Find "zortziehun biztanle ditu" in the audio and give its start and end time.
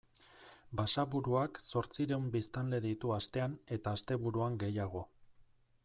1.65-3.15